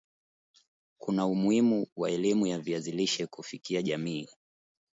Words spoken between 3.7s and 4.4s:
jamii